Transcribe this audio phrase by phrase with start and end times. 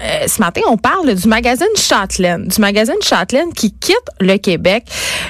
[0.00, 4.84] euh, ce matin, on parle du magazine Châtelaine, du magazine Châtelaine qui quitte le Québec.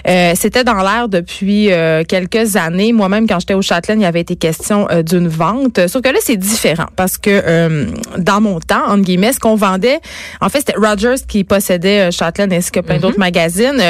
[0.07, 2.93] Euh, C'était dans l'air depuis euh, quelques années.
[2.93, 5.87] Moi-même, quand j'étais au Châtelaine, il y avait été question euh, d'une vente.
[5.89, 7.87] Sauf que là, c'est différent parce que
[8.19, 10.01] dans mon temps, entre guillemets, ce qu'on vendait,
[10.41, 13.01] en fait, c'était Rogers qui possédait Châtelaine ainsi que plein mm-hmm.
[13.01, 13.83] d'autres magazines,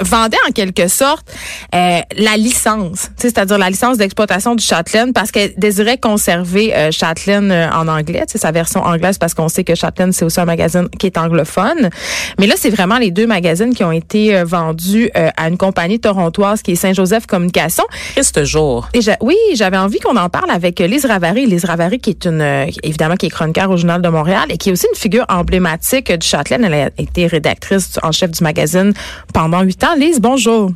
[0.00, 1.26] vendait en quelque sorte
[1.72, 8.24] la licence, c'est-à-dire la licence d'exploitation du Châtelaine parce qu'elle désirait conserver Châtelaine en anglais,
[8.26, 11.90] sa version anglaise parce qu'on sait que Châtelaine c'est aussi un magazine qui est anglophone.
[12.38, 15.58] Mais là, c'est vraiment les deux magazines qui ont été euh, vendus euh, à une
[15.58, 17.84] compagnie torontoise qui est Saint-Joseph Communication.
[18.12, 18.88] Triste jour.
[18.94, 21.46] Et oui, j'avais envie qu'on en parle avec Lise Ravary.
[21.46, 24.56] Lise Ravary, qui est une, euh, évidemment, qui est chroniqueur au Journal de Montréal et
[24.56, 26.64] qui est aussi une figure emblématique du Châtelaine.
[26.64, 28.92] Elle a été rédactrice en chef du magazine
[29.32, 29.85] pendant huit ans.
[29.94, 30.70] Lise, bonjour.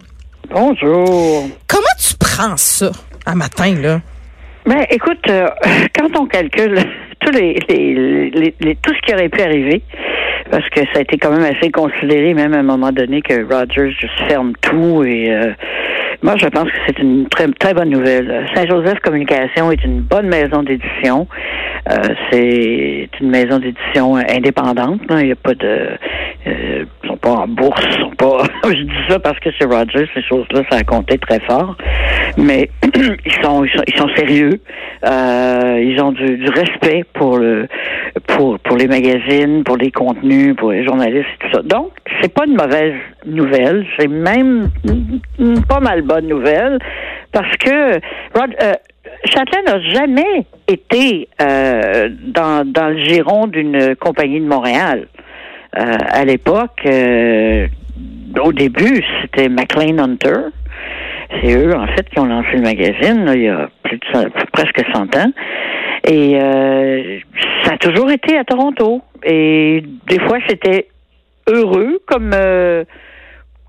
[0.51, 1.49] Bonjour.
[1.67, 2.91] Comment tu prends ça
[3.27, 4.01] un matin, là?
[4.67, 5.25] Ben, écoute,
[5.97, 6.79] quand on calcule
[7.21, 9.83] tous les, les, les, tout ce qui aurait pu arriver,
[10.51, 13.43] parce que ça a été quand même assez considéré, même à un moment donné, que
[13.43, 15.53] Rogers juste ferme tout et euh,
[16.23, 18.47] moi, je pense que c'est une très, très bonne nouvelle.
[18.55, 21.27] Saint-Joseph Communication est une bonne maison d'édition.
[21.91, 21.97] Euh,
[22.31, 25.01] c'est une maison d'édition indépendante.
[25.11, 25.89] Il n'y a pas de...
[26.47, 27.83] Euh, ils sont pas en bourse.
[27.99, 30.09] Sont pas, je dis ça parce que c'est Rogers.
[30.15, 31.77] Ces choses-là, ça a compté très fort.
[32.37, 34.61] Mais ils sont, ils sont, sérieux.
[35.05, 37.67] Euh, ils ont du, du, respect pour le
[38.27, 41.63] pour pour les magazines, pour les contenus, pour les journalistes et tout ça.
[41.63, 43.87] Donc, c'est pas une mauvaise nouvelle.
[43.99, 44.71] C'est même
[45.69, 46.79] pas mal bonne nouvelle
[47.33, 47.95] parce que
[48.35, 48.75] Rod, euh,
[49.25, 55.09] Châtelain n'a jamais été euh, dans, dans le giron d'une compagnie de Montréal.
[55.79, 57.69] Euh, à l'époque, euh,
[58.43, 60.49] au début, c'était McLean Hunter.
[61.31, 64.83] C'est eux, en fait, qui ont lancé le magazine il y a plus de presque
[64.93, 65.33] 100 ans.
[66.07, 67.19] Et euh,
[67.65, 69.03] ça a toujours été à Toronto.
[69.25, 70.89] Et des fois, c'était
[71.47, 72.85] heureux comme euh,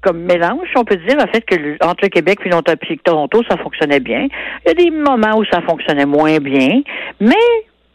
[0.02, 3.58] comme mélange, on peut dire, en fait, que entre Québec et l'Ontario et Toronto, ça
[3.58, 4.27] fonctionnait bien.
[4.66, 6.82] Il y a des moments où ça fonctionnait moins bien,
[7.20, 7.36] mais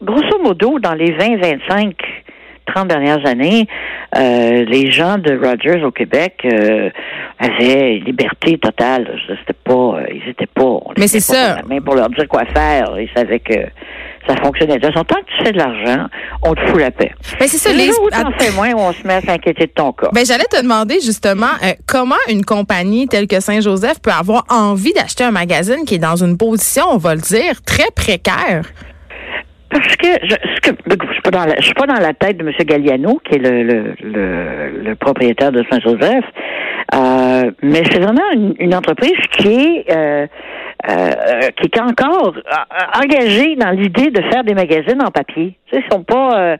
[0.01, 1.95] grosso modo, dans les 20, 25,
[2.67, 3.67] 30 dernières années,
[4.15, 6.89] euh, les gens de Rogers au Québec euh,
[7.39, 9.19] avaient liberté totale.
[9.39, 10.79] C'était pas, euh, ils étaient pas.
[10.97, 11.61] Mais c'est ça.
[11.67, 12.97] Même pour leur dire quoi faire.
[12.99, 13.59] Ils savaient que
[14.27, 14.77] ça fonctionnait.
[14.77, 16.07] De façon, tant que tu fais de l'argent,
[16.43, 17.11] on te fout la paix.
[17.39, 17.71] Ben, c'est ça.
[17.71, 17.89] Les...
[17.89, 20.09] Où t'en fais moins, on se met à s'inquiéter de ton cas.
[20.13, 21.51] Ben, j'allais te demander justement
[21.85, 26.23] comment une compagnie telle que Saint-Joseph peut avoir envie d'acheter un magazine qui est dans
[26.23, 28.63] une position, on va le dire, très précaire?
[29.77, 30.75] Parce que je, que,
[31.07, 32.51] je suis pas dans la, pas dans la tête de M.
[32.65, 36.25] Galliano, qui est le, le, le, propriétaire de Saint-Joseph,
[36.95, 40.25] euh, mais c'est vraiment une, entreprise qui est euh,
[40.89, 41.11] euh,
[41.57, 42.33] qui est encore
[43.03, 45.55] engagée dans l'idée de faire des magazines en papier.
[45.67, 46.57] Tu sais, ils sont pas euh,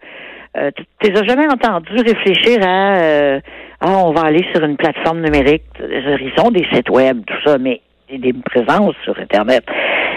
[0.57, 3.39] euh tu les as jamais entendu réfléchir à
[3.79, 5.63] ah, on va aller sur une plateforme numérique.
[5.79, 9.63] Ils ont des sites web, tout ça, mais des présences sur Internet.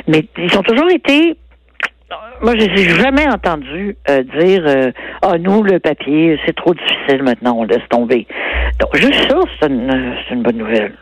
[0.06, 1.36] Mais ils ont toujours été
[2.42, 4.90] moi, je n'ai jamais entendu euh, dire euh,
[5.22, 8.26] Ah, nous, le papier, c'est trop difficile maintenant, on laisse tomber.
[8.80, 10.92] Donc, juste ça, c'est une, une, bonne nouvelle.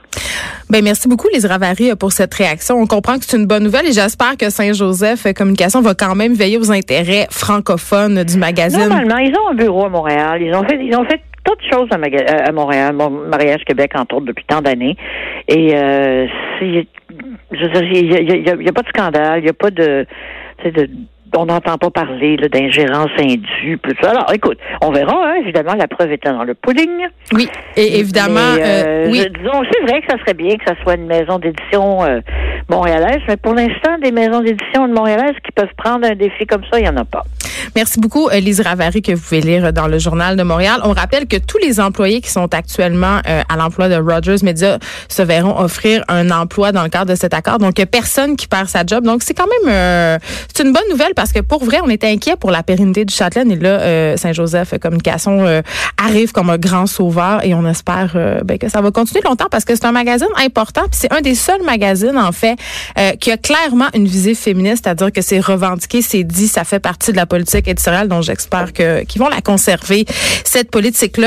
[0.68, 2.76] Ben merci beaucoup, les Ravary, pour cette réaction.
[2.76, 6.34] On comprend que c'est une bonne nouvelle et j'espère que Saint-Joseph Communication va quand même
[6.34, 8.80] veiller aux intérêts francophones du magazine.
[8.80, 10.42] Normalement, ils ont un bureau à Montréal.
[10.42, 12.94] Ils ont fait, ils ont fait toutes choses à, à Montréal,
[13.30, 14.96] Mariage Québec, entre autres, depuis tant d'années.
[15.46, 16.26] Et euh,
[16.60, 20.06] je veux dire, il n'y a, a, pas de scandale, il n'y a pas de
[20.64, 20.88] de
[21.36, 24.10] on n'entend pas parler d'ingérence indue, tout ça.
[24.10, 27.06] Alors, écoute, on verra, hein, évidemment, la preuve étant dans le pudding.
[27.32, 29.26] Oui, et évidemment, euh, oui.
[29.38, 32.20] disons, c'est vrai que ça serait bien que ça soit une maison d'édition euh,
[32.68, 36.62] montréalaise, mais pour l'instant, des maisons d'édition de montréalaises qui peuvent prendre un défi comme
[36.70, 37.24] ça, il n'y en a pas.
[37.74, 40.80] Merci beaucoup, Lise Ravary, que vous pouvez lire dans le Journal de Montréal.
[40.84, 44.78] On rappelle que tous les employés qui sont actuellement euh, à l'emploi de Rogers Media
[45.08, 47.58] se verront offrir un emploi dans le cadre de cet accord.
[47.58, 49.04] Donc, personne qui perd sa job.
[49.04, 50.18] Donc, c'est quand même euh,
[50.54, 53.14] c'est une bonne nouvelle parce que pour vrai, on était inquiet pour la pérennité du
[53.14, 53.50] Châtelaine.
[53.50, 55.62] Et là, euh, Saint-Joseph Communication
[56.02, 59.64] arrive comme un grand sauveur et on espère ben, que ça va continuer longtemps parce
[59.64, 60.82] que c'est un magazine important.
[60.82, 62.56] Puis c'est un des seuls magazines, en fait,
[63.20, 67.12] qui a clairement une visée féministe, c'est-à-dire que c'est revendiqué, c'est dit, ça fait partie
[67.12, 70.04] de la politique éditoriale dont j'espère que qu'ils vont la conserver
[70.44, 71.26] cette politique là.